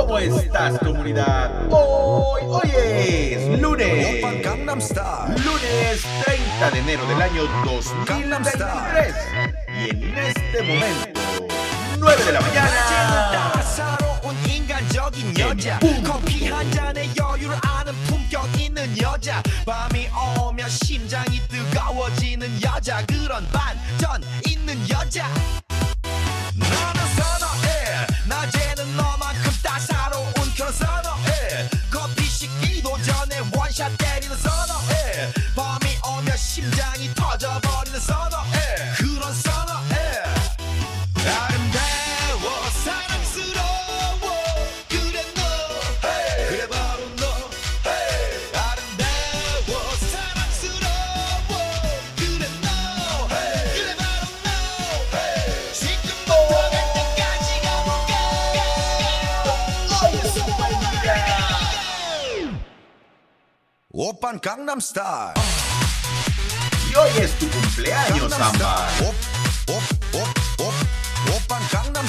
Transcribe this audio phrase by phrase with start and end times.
[0.00, 1.66] ¿Cómo estás, comunidad?
[1.70, 4.22] Hoy, hoy es lunes.
[5.44, 9.14] Lunes 30 de enero del año 2023.
[9.68, 11.20] Y en este momento,
[11.98, 12.80] 9 de la mañana.
[64.02, 65.34] Open Gangnam Style.
[66.90, 68.88] Y hoy es tu cumpleaños, Samba.
[71.36, 72.08] Open Gangnam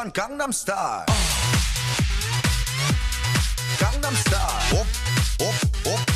[0.00, 1.04] van Gangnam Style.
[3.78, 4.80] Gangnam Style.
[4.80, 4.86] Op,
[5.38, 6.10] op, op.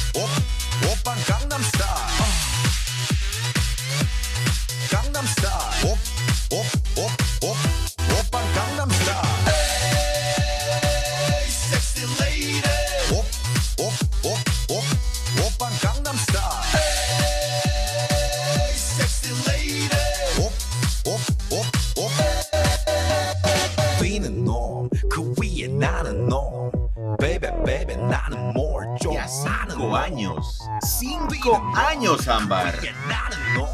[25.36, 26.70] we are no.
[27.18, 28.96] Baby, baby, not more.
[29.02, 30.58] Yo, ya cinco años.
[30.82, 32.74] Cinco años, Ámbar.
[33.54, 33.68] No.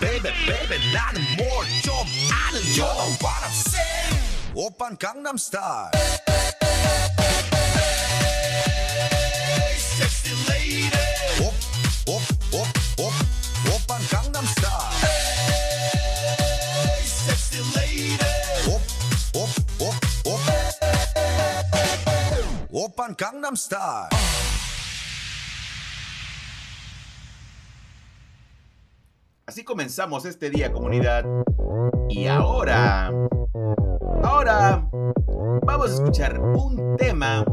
[0.00, 1.64] Baby, baby, not more.
[1.84, 1.94] Yo,
[2.28, 2.74] not a no.
[2.74, 2.86] Yo,
[3.20, 4.20] what I'm saying.
[4.56, 4.96] Open
[22.79, 24.09] 오빤 강남스타일
[29.47, 31.23] Así comenzamos este día, comunidad.
[32.09, 33.11] Y ahora,
[34.23, 34.89] ahora
[35.63, 37.45] vamos a escuchar un tema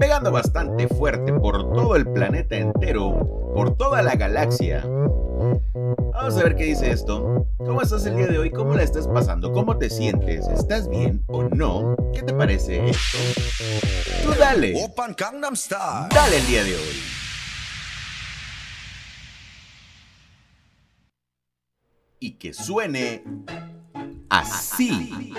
[0.00, 4.82] pegando bastante fuerte por todo el planeta entero, por toda la galaxia.
[6.13, 7.47] Vamos a ver qué dice esto.
[7.57, 8.51] ¿Cómo estás el día de hoy?
[8.51, 9.51] ¿Cómo la estás pasando?
[9.51, 10.47] ¿Cómo te sientes?
[10.47, 11.95] ¿Estás bien o no?
[12.13, 13.17] ¿Qué te parece esto?
[14.23, 14.73] Tú dale.
[16.13, 16.95] Dale el día de hoy.
[22.19, 23.23] Y que suene
[24.29, 25.33] así.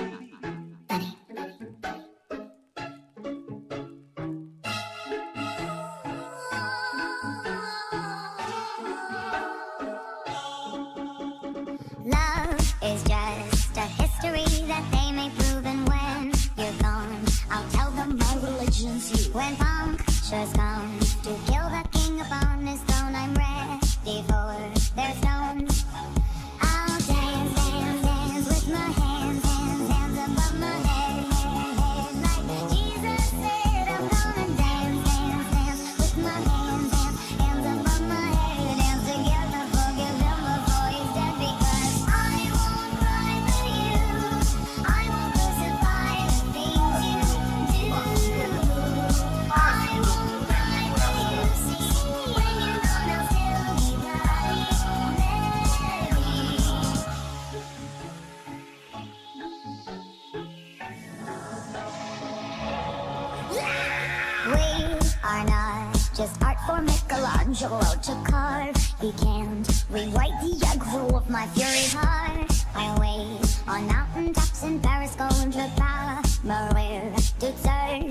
[71.40, 77.52] my fury heart I wait on mountain tops in Paris Going to Palma, Maria, to
[77.62, 78.10] turn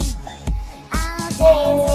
[0.92, 1.89] I'll dance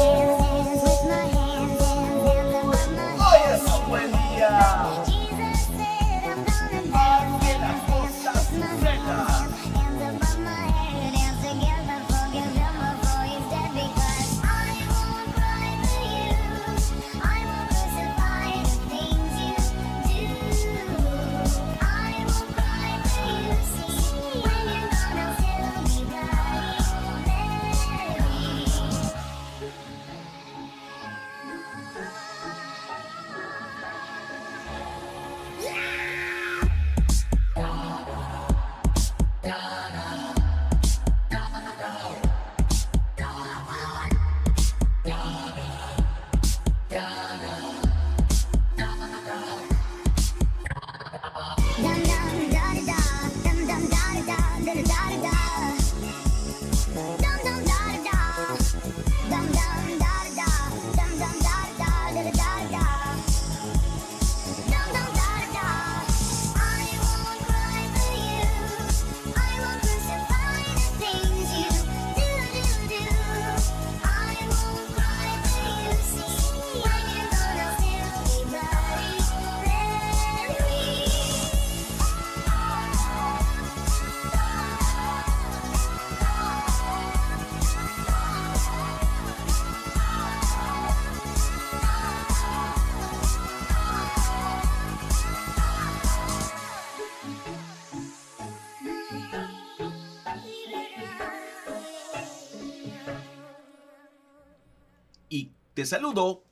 [105.87, 106.45] Saludo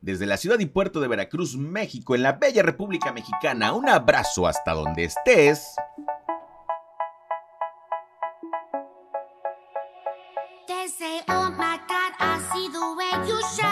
[0.00, 3.72] desde la ciudad y puerto de Veracruz, México, en la bella República Mexicana.
[3.72, 5.74] Un abrazo hasta donde estés.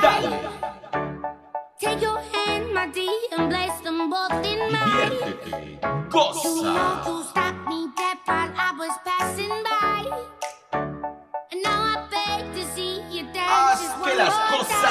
[0.03, 0.41] Dale.
[4.85, 5.81] Diviértete,
[6.11, 6.49] goza.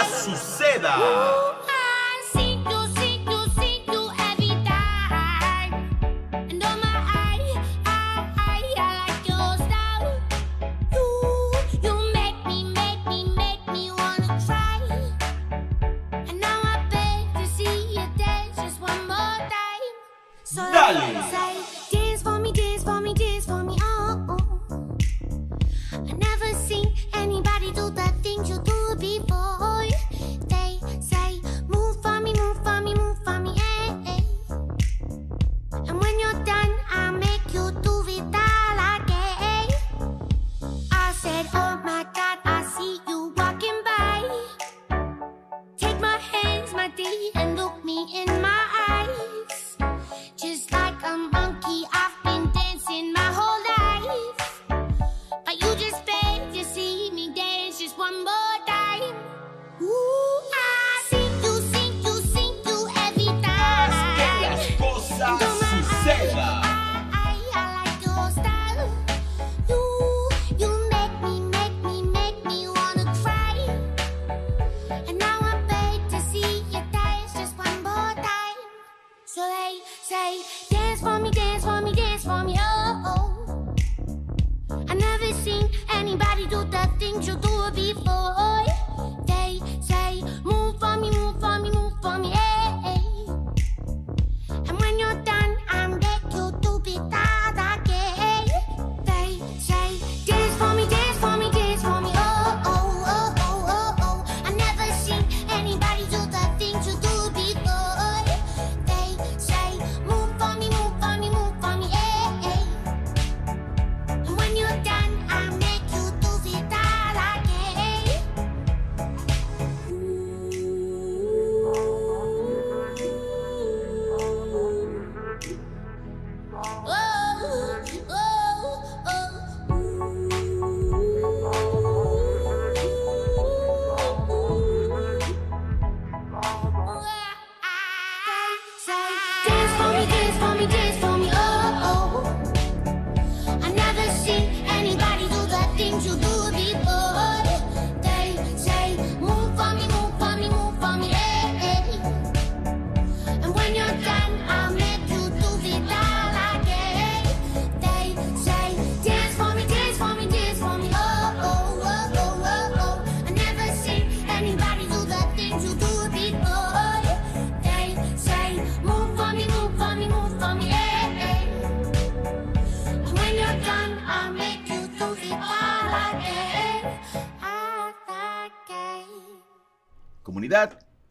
[0.04, 0.98] suceda.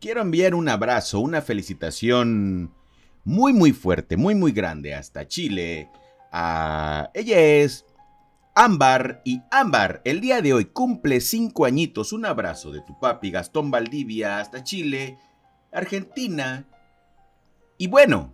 [0.00, 2.73] Quiero enviar un abrazo, una felicitación
[3.25, 5.91] muy muy fuerte, muy muy grande hasta Chile.
[6.31, 7.11] A...
[7.14, 7.87] Ella es
[8.55, 12.12] Ámbar y Ámbar, el día de hoy cumple cinco añitos.
[12.12, 15.19] Un abrazo de tu papi Gastón Valdivia hasta Chile,
[15.73, 16.64] Argentina.
[17.79, 18.33] Y bueno,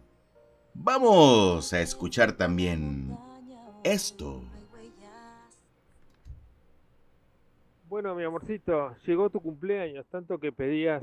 [0.74, 3.16] vamos a escuchar también
[3.84, 4.42] esto.
[7.90, 11.02] Bueno, mi amorcito, llegó tu cumpleaños, tanto que pedías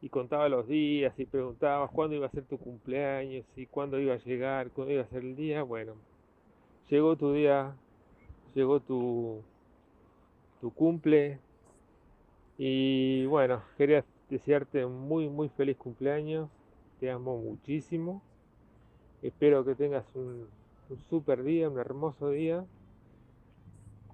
[0.00, 4.14] y contabas los días y preguntabas cuándo iba a ser tu cumpleaños y cuándo iba
[4.14, 5.62] a llegar, cuándo iba a ser el día.
[5.64, 5.96] Bueno,
[6.88, 7.76] llegó tu día,
[8.54, 9.42] llegó tu,
[10.62, 11.38] tu cumple
[12.56, 16.48] y bueno, quería desearte un muy, muy feliz cumpleaños.
[17.00, 18.22] Te amo muchísimo.
[19.20, 20.48] Espero que tengas un,
[20.88, 22.64] un super día, un hermoso día.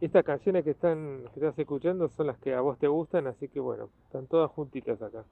[0.00, 3.48] Estas canciones que están que estás escuchando son las que a vos te gustan, así
[3.48, 5.24] que bueno, están todas juntitas acá.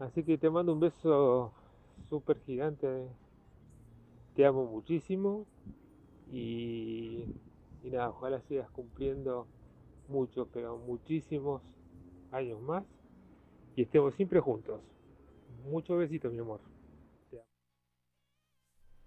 [0.00, 1.52] Así que te mando un beso
[2.08, 3.08] súper gigante.
[4.34, 5.46] Te amo muchísimo
[6.30, 7.24] y,
[7.82, 9.46] y nada, ojalá sigas cumpliendo
[10.08, 11.62] muchos, pero muchísimos
[12.32, 12.84] años más
[13.76, 14.80] y estemos siempre juntos.
[15.64, 16.60] Muchos besitos, mi amor.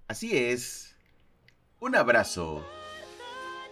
[0.07, 0.95] Así es.
[1.79, 2.63] Un abrazo.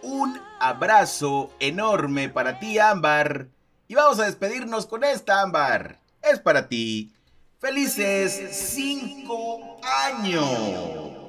[0.02, 3.48] Un abrazo enorme para ti, Ámbar.
[3.88, 5.98] Y vamos a despedirnos con esta, Ámbar.
[6.22, 7.12] Es para ti.
[7.58, 11.20] Felices cinco años.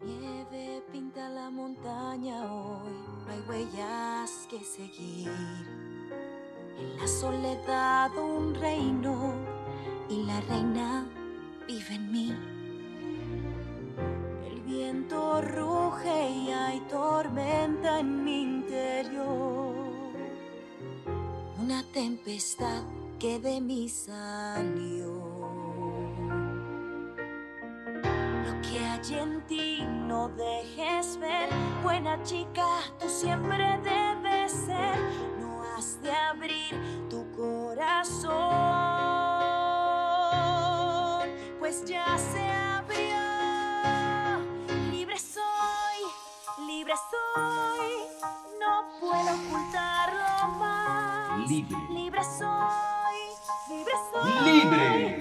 [0.00, 2.92] Nieve pinta la montaña hoy,
[3.24, 5.81] no hay huellas que seguir.
[7.02, 9.34] La soledad un reino
[10.08, 11.04] y la reina
[11.66, 12.32] vive en mí.
[14.46, 19.74] El viento ruge y hay tormenta en mi interior.
[21.60, 22.84] Una tempestad
[23.18, 25.10] que de mí salió.
[28.46, 31.48] Lo que hay en ti no dejes ver.
[31.82, 32.64] Buena chica,
[33.00, 35.41] tú siempre debes ser.
[35.82, 38.30] Has de abrir tu corazón,
[41.58, 43.18] pues ya se abrió.
[44.92, 45.98] Libre soy,
[46.68, 47.90] libre soy.
[48.60, 51.50] No puedo ocultarlo más.
[51.50, 51.76] Libre.
[51.90, 53.18] Libre soy,
[53.68, 54.52] libre soy.
[54.52, 55.11] Libre.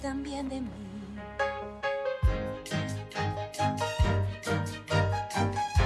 [0.00, 0.70] También de mí.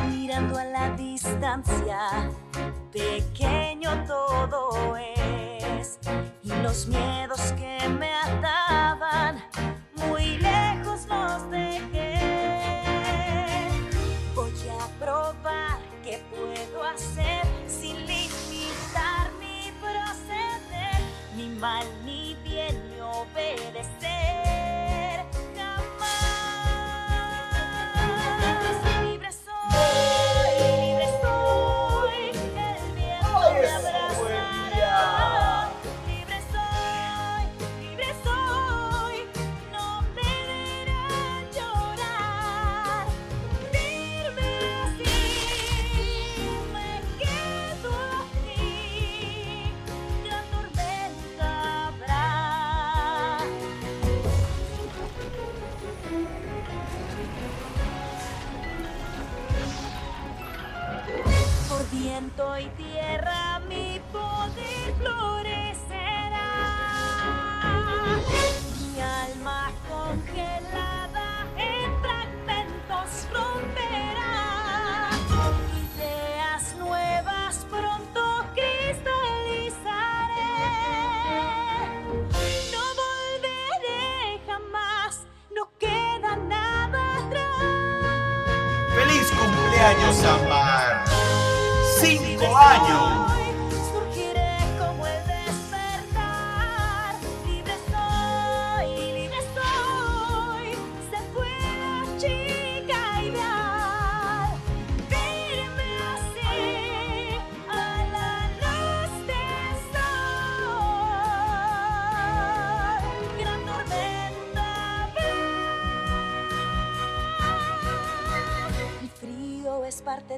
[0.09, 2.31] Mirando a la distancia,
[2.93, 5.99] pequeño todo es.
[6.43, 8.58] Y los miedos que me ataban,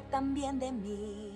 [0.09, 1.30] también de mí.